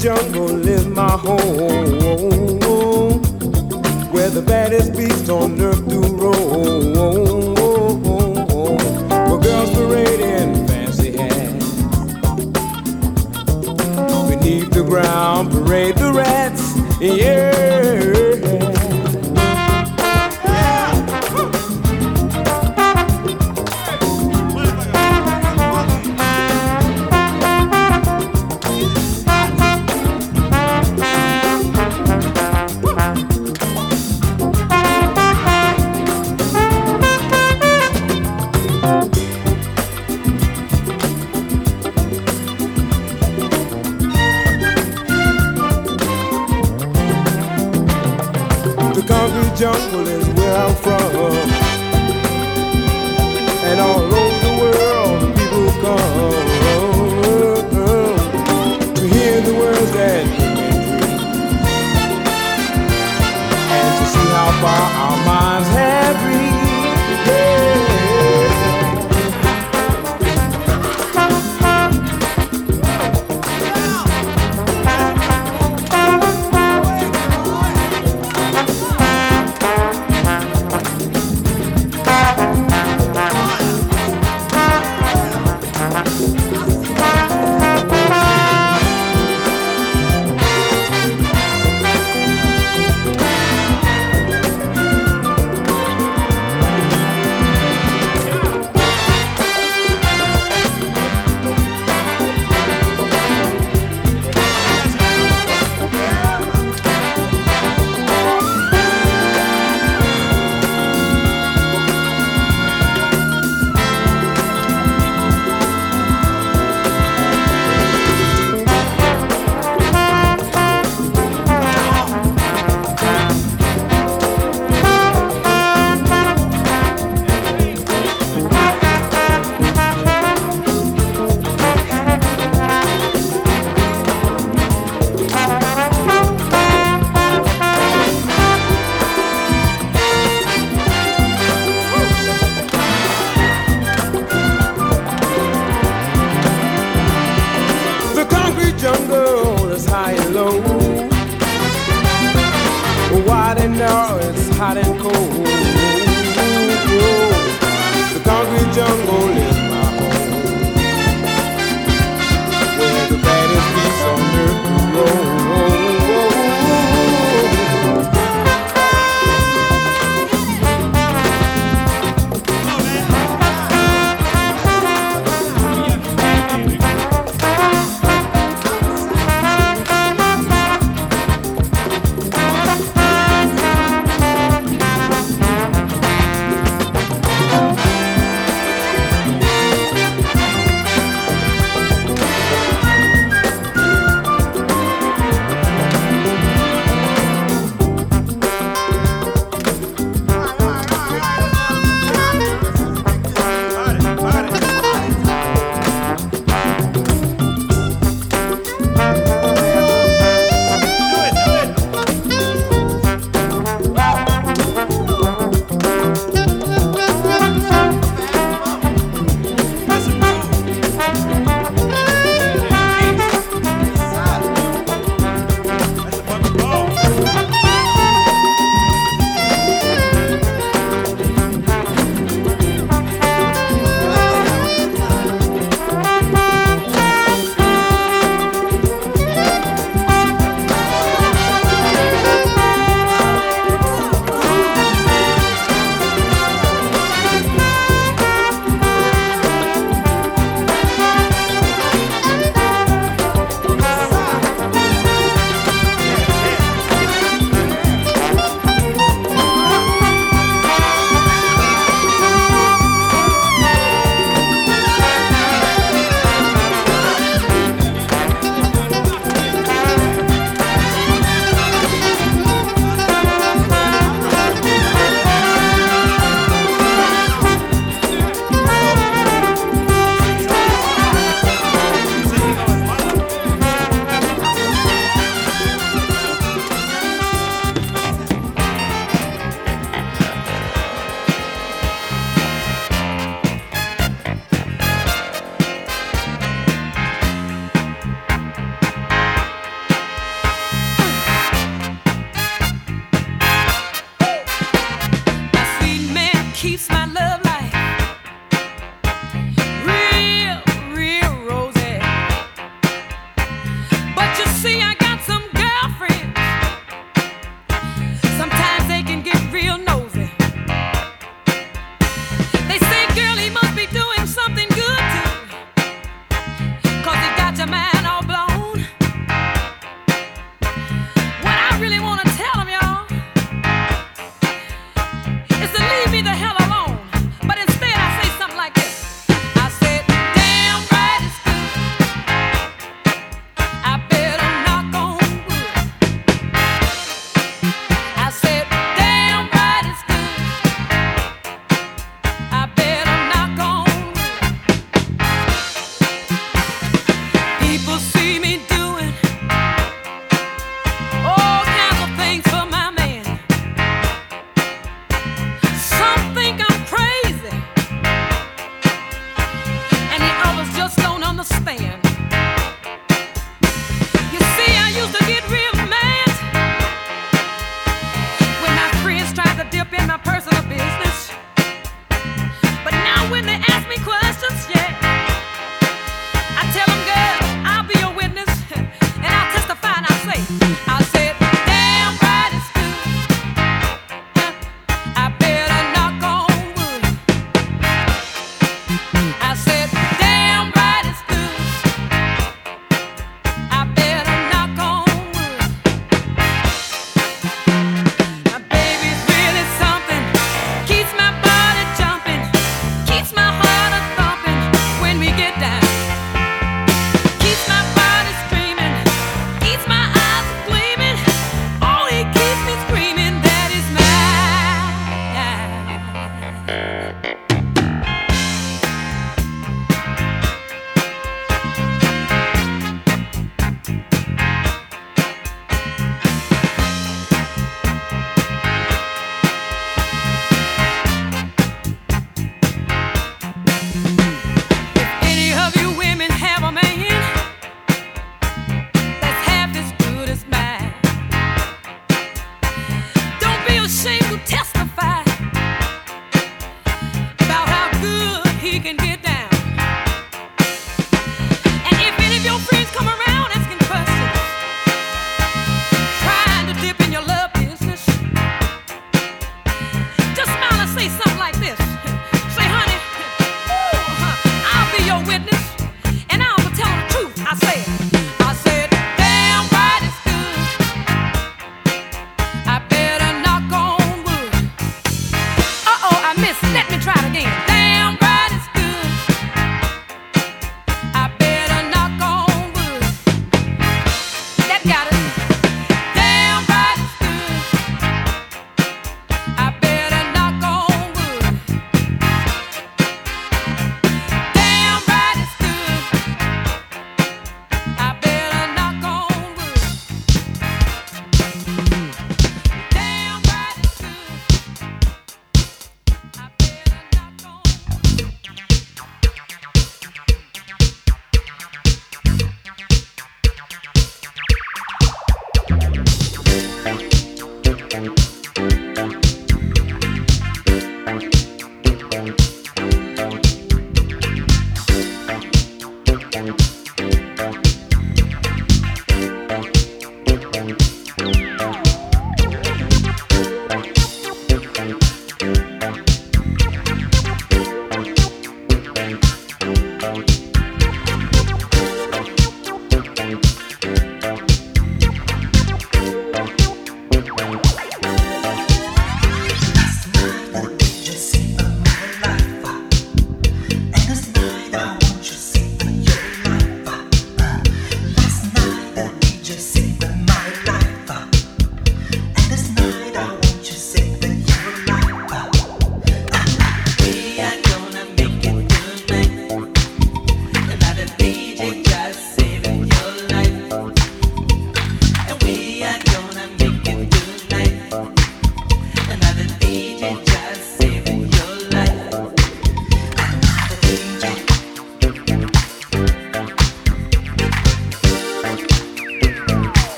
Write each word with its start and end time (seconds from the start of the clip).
jungle 0.00 0.59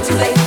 a 0.00 0.12
fire. 0.14 0.39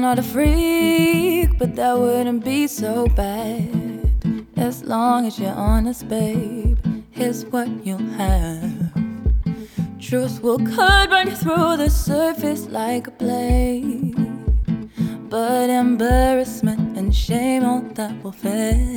not 0.00 0.18
a 0.18 0.22
freak, 0.22 1.58
but 1.58 1.76
that 1.76 1.98
wouldn't 1.98 2.44
be 2.44 2.66
so 2.66 3.06
bad. 3.08 3.68
As 4.56 4.82
long 4.82 5.26
as 5.26 5.38
you're 5.38 5.52
honest, 5.52 6.08
babe, 6.08 6.78
here's 7.10 7.44
what 7.46 7.68
you'll 7.84 7.98
have. 7.98 8.92
Truth 10.00 10.42
will 10.42 10.58
cut 10.58 11.10
right 11.10 11.36
through 11.36 11.76
the 11.76 11.90
surface 11.90 12.66
like 12.66 13.08
a 13.08 13.10
blade. 13.10 14.16
But 15.28 15.70
embarrassment 15.70 16.96
and 16.96 17.14
shame, 17.14 17.64
all 17.64 17.82
that 17.94 18.24
will 18.24 18.32
fade. 18.32 18.89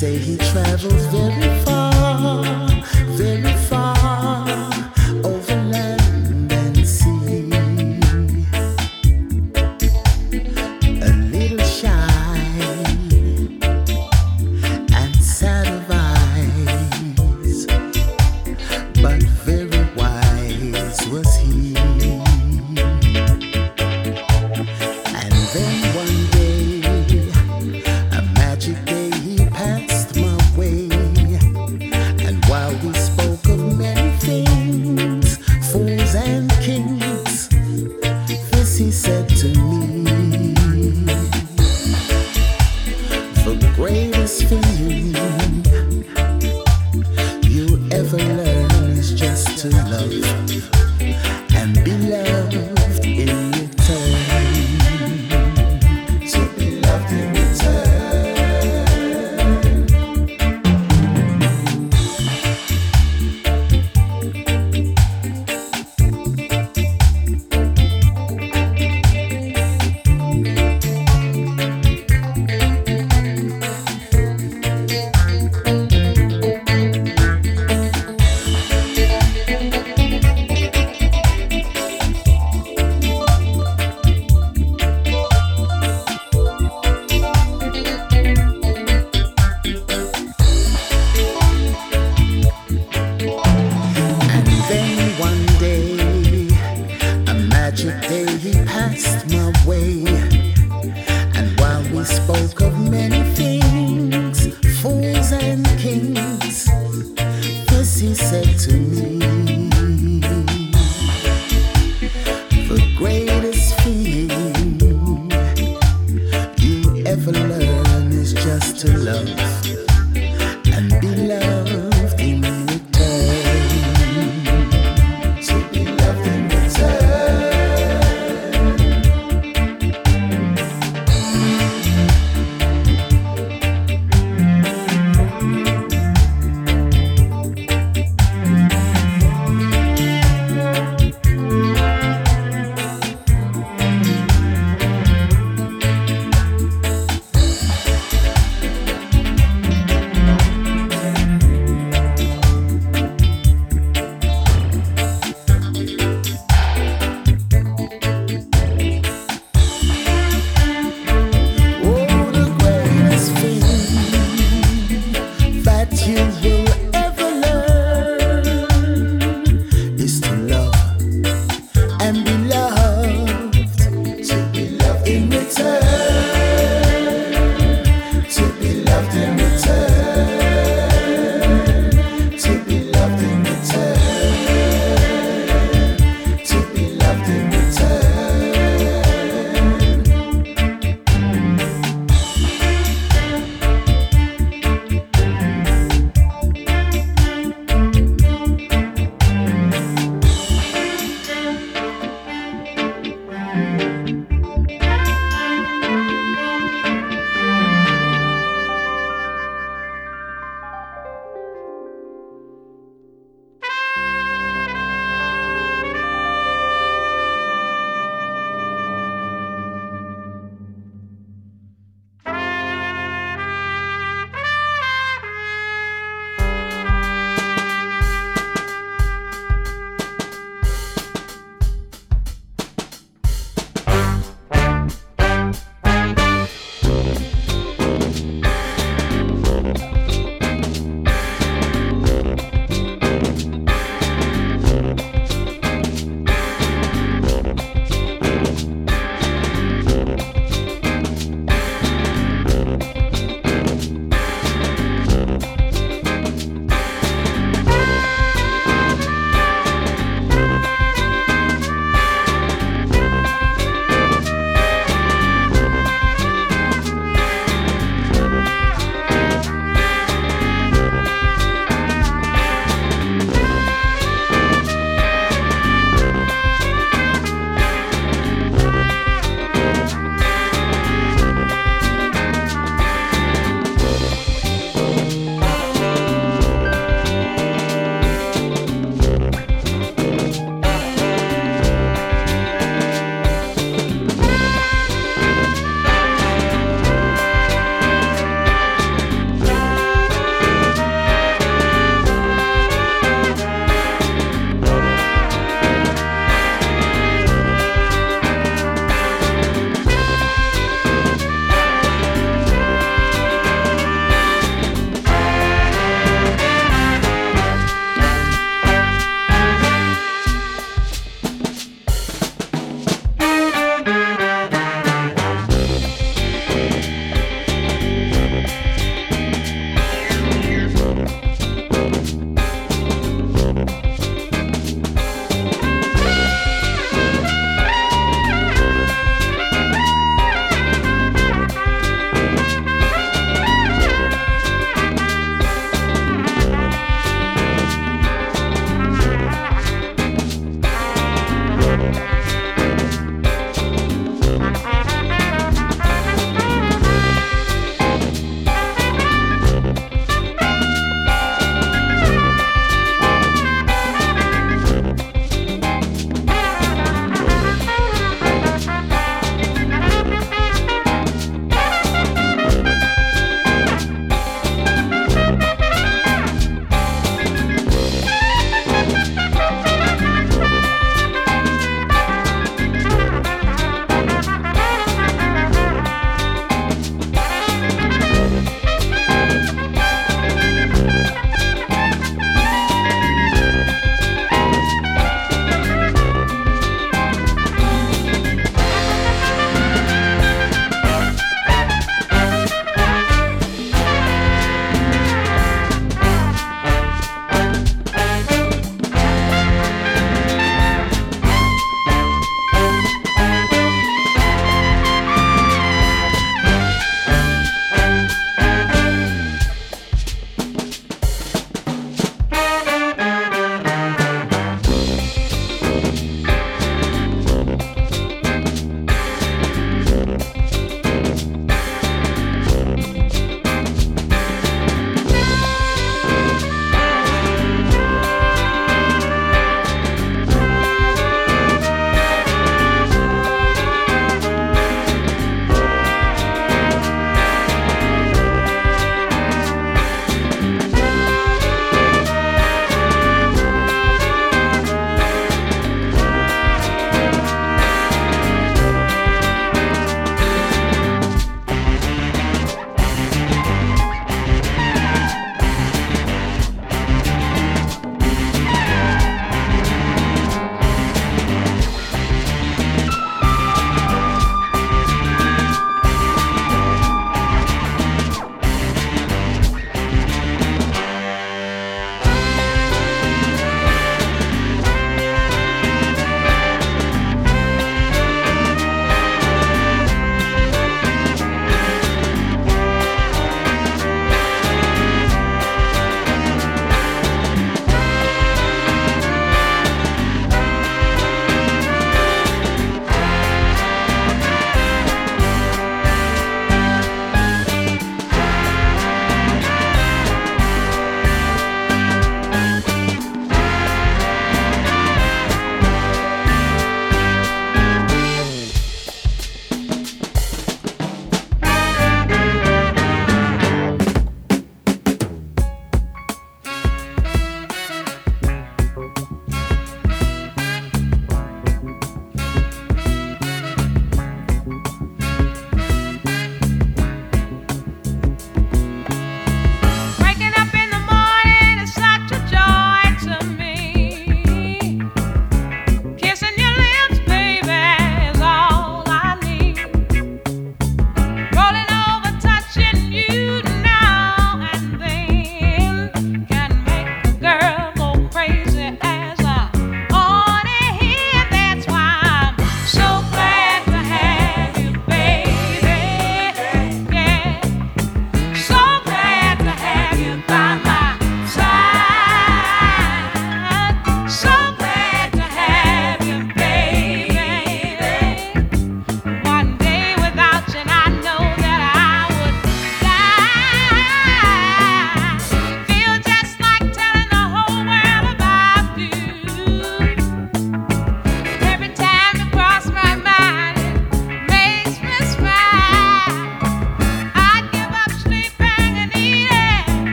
say 0.00 0.16
he 0.16 0.34
travels 0.38 1.04
very 1.08 1.64
far. 1.64 1.69